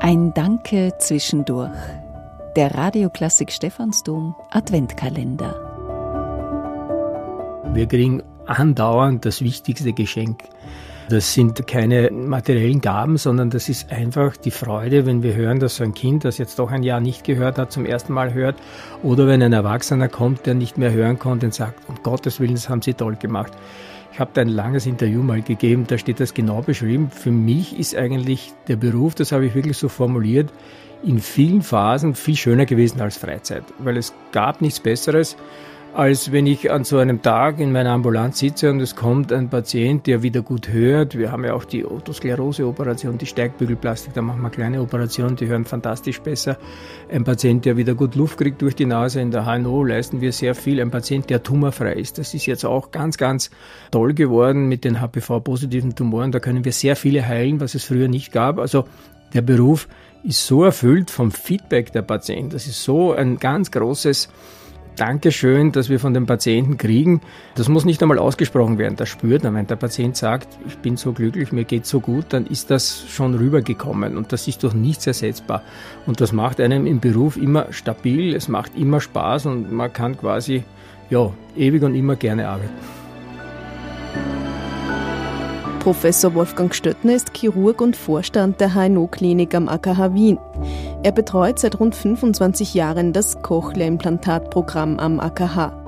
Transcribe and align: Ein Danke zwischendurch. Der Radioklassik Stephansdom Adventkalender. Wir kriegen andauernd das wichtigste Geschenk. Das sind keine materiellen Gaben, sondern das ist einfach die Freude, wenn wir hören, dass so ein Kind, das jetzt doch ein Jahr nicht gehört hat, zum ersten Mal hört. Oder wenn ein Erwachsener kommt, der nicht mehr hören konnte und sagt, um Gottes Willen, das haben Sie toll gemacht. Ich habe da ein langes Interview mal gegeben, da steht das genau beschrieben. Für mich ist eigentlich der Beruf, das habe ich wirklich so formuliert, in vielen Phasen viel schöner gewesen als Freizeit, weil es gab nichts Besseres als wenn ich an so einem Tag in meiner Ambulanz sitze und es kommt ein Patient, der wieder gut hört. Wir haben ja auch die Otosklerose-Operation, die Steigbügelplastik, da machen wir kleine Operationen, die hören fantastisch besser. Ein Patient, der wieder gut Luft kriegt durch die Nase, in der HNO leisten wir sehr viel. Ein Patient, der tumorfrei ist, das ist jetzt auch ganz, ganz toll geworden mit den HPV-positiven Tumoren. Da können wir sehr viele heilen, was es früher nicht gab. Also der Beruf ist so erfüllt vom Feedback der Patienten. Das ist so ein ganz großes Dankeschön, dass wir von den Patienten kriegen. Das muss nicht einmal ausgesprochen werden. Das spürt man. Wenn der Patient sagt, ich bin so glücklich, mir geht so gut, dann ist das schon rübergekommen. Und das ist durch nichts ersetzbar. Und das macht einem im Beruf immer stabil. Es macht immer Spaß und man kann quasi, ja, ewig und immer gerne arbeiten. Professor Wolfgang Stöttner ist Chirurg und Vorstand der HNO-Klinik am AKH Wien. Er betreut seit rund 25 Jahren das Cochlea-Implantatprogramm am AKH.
Ein 0.00 0.32
Danke 0.34 0.92
zwischendurch. 0.98 1.70
Der 2.56 2.74
Radioklassik 2.74 3.52
Stephansdom 3.52 4.34
Adventkalender. 4.50 5.54
Wir 7.72 7.86
kriegen 7.86 8.22
andauernd 8.46 9.24
das 9.24 9.42
wichtigste 9.42 9.92
Geschenk. 9.92 10.42
Das 11.08 11.34
sind 11.34 11.68
keine 11.68 12.10
materiellen 12.10 12.80
Gaben, 12.80 13.16
sondern 13.16 13.50
das 13.50 13.68
ist 13.68 13.92
einfach 13.92 14.36
die 14.36 14.50
Freude, 14.50 15.06
wenn 15.06 15.22
wir 15.22 15.36
hören, 15.36 15.60
dass 15.60 15.76
so 15.76 15.84
ein 15.84 15.94
Kind, 15.94 16.24
das 16.24 16.38
jetzt 16.38 16.58
doch 16.58 16.72
ein 16.72 16.82
Jahr 16.82 16.98
nicht 16.98 17.22
gehört 17.22 17.58
hat, 17.58 17.70
zum 17.70 17.86
ersten 17.86 18.12
Mal 18.12 18.34
hört. 18.34 18.56
Oder 19.04 19.28
wenn 19.28 19.42
ein 19.42 19.52
Erwachsener 19.52 20.08
kommt, 20.08 20.46
der 20.46 20.54
nicht 20.54 20.76
mehr 20.78 20.90
hören 20.90 21.20
konnte 21.20 21.46
und 21.46 21.54
sagt, 21.54 21.88
um 21.88 22.02
Gottes 22.02 22.40
Willen, 22.40 22.54
das 22.54 22.68
haben 22.68 22.82
Sie 22.82 22.94
toll 22.94 23.14
gemacht. 23.14 23.52
Ich 24.12 24.20
habe 24.20 24.30
da 24.34 24.40
ein 24.40 24.48
langes 24.48 24.86
Interview 24.86 25.22
mal 25.22 25.42
gegeben, 25.42 25.84
da 25.86 25.98
steht 25.98 26.20
das 26.20 26.32
genau 26.32 26.62
beschrieben. 26.62 27.10
Für 27.10 27.30
mich 27.30 27.78
ist 27.78 27.94
eigentlich 27.96 28.52
der 28.68 28.76
Beruf, 28.76 29.14
das 29.14 29.32
habe 29.32 29.46
ich 29.46 29.54
wirklich 29.54 29.76
so 29.76 29.88
formuliert, 29.88 30.50
in 31.02 31.20
vielen 31.20 31.62
Phasen 31.62 32.14
viel 32.14 32.36
schöner 32.36 32.66
gewesen 32.66 33.00
als 33.00 33.16
Freizeit, 33.16 33.64
weil 33.78 33.96
es 33.96 34.14
gab 34.32 34.60
nichts 34.60 34.80
Besseres 34.80 35.36
als 35.96 36.30
wenn 36.30 36.46
ich 36.46 36.70
an 36.70 36.84
so 36.84 36.98
einem 36.98 37.22
Tag 37.22 37.58
in 37.58 37.72
meiner 37.72 37.92
Ambulanz 37.92 38.40
sitze 38.40 38.70
und 38.70 38.80
es 38.80 38.96
kommt 38.96 39.32
ein 39.32 39.48
Patient, 39.48 40.06
der 40.06 40.22
wieder 40.22 40.42
gut 40.42 40.68
hört. 40.68 41.16
Wir 41.16 41.32
haben 41.32 41.42
ja 41.42 41.54
auch 41.54 41.64
die 41.64 41.86
Otosklerose-Operation, 41.86 43.16
die 43.16 43.24
Steigbügelplastik, 43.24 44.12
da 44.12 44.20
machen 44.20 44.42
wir 44.42 44.50
kleine 44.50 44.82
Operationen, 44.82 45.36
die 45.36 45.46
hören 45.46 45.64
fantastisch 45.64 46.20
besser. 46.20 46.58
Ein 47.10 47.24
Patient, 47.24 47.64
der 47.64 47.78
wieder 47.78 47.94
gut 47.94 48.14
Luft 48.14 48.36
kriegt 48.36 48.60
durch 48.60 48.76
die 48.76 48.84
Nase, 48.84 49.22
in 49.22 49.30
der 49.30 49.46
HNO 49.46 49.84
leisten 49.84 50.20
wir 50.20 50.32
sehr 50.32 50.54
viel. 50.54 50.82
Ein 50.82 50.90
Patient, 50.90 51.30
der 51.30 51.42
tumorfrei 51.42 51.94
ist, 51.94 52.18
das 52.18 52.34
ist 52.34 52.44
jetzt 52.44 52.66
auch 52.66 52.90
ganz, 52.90 53.16
ganz 53.16 53.50
toll 53.90 54.12
geworden 54.12 54.68
mit 54.68 54.84
den 54.84 55.00
HPV-positiven 55.00 55.94
Tumoren. 55.94 56.30
Da 56.30 56.40
können 56.40 56.66
wir 56.66 56.72
sehr 56.72 56.96
viele 56.96 57.26
heilen, 57.26 57.58
was 57.58 57.74
es 57.74 57.84
früher 57.84 58.08
nicht 58.08 58.32
gab. 58.32 58.58
Also 58.58 58.84
der 59.32 59.40
Beruf 59.40 59.88
ist 60.22 60.46
so 60.46 60.62
erfüllt 60.62 61.10
vom 61.10 61.30
Feedback 61.30 61.90
der 61.92 62.02
Patienten. 62.02 62.50
Das 62.50 62.66
ist 62.66 62.84
so 62.84 63.14
ein 63.14 63.38
ganz 63.38 63.70
großes 63.70 64.28
Dankeschön, 64.96 65.72
dass 65.72 65.90
wir 65.90 66.00
von 66.00 66.14
den 66.14 66.24
Patienten 66.24 66.78
kriegen. 66.78 67.20
Das 67.54 67.68
muss 67.68 67.84
nicht 67.84 68.00
einmal 68.02 68.18
ausgesprochen 68.18 68.78
werden. 68.78 68.96
Das 68.96 69.10
spürt 69.10 69.44
man. 69.44 69.54
Wenn 69.54 69.66
der 69.66 69.76
Patient 69.76 70.16
sagt, 70.16 70.48
ich 70.66 70.78
bin 70.78 70.96
so 70.96 71.12
glücklich, 71.12 71.52
mir 71.52 71.64
geht 71.64 71.84
so 71.84 72.00
gut, 72.00 72.26
dann 72.30 72.46
ist 72.46 72.70
das 72.70 73.04
schon 73.06 73.34
rübergekommen. 73.34 74.16
Und 74.16 74.32
das 74.32 74.48
ist 74.48 74.62
durch 74.62 74.72
nichts 74.72 75.06
ersetzbar. 75.06 75.62
Und 76.06 76.22
das 76.22 76.32
macht 76.32 76.60
einem 76.60 76.86
im 76.86 77.00
Beruf 77.00 77.36
immer 77.36 77.72
stabil. 77.72 78.34
Es 78.34 78.48
macht 78.48 78.74
immer 78.74 79.00
Spaß 79.00 79.46
und 79.46 79.70
man 79.70 79.92
kann 79.92 80.16
quasi, 80.16 80.64
ja, 81.10 81.30
ewig 81.56 81.82
und 81.82 81.94
immer 81.94 82.16
gerne 82.16 82.48
arbeiten. 82.48 82.72
Professor 85.80 86.34
Wolfgang 86.34 86.74
Stöttner 86.74 87.14
ist 87.14 87.32
Chirurg 87.36 87.80
und 87.80 87.94
Vorstand 87.94 88.60
der 88.60 88.74
HNO-Klinik 88.74 89.54
am 89.54 89.68
AKH 89.68 90.14
Wien. 90.14 90.38
Er 91.02 91.12
betreut 91.12 91.58
seit 91.58 91.78
rund 91.78 91.94
25 91.94 92.74
Jahren 92.74 93.12
das 93.12 93.42
Cochlea-Implantatprogramm 93.42 94.98
am 94.98 95.20
AKH. 95.20 95.85